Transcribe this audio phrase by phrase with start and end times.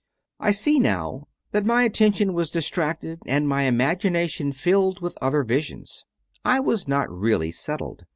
[0.39, 5.43] I see now that my attention was distracted and my im agination filled with other
[5.43, 6.05] visions;
[6.43, 8.05] I was not really settled.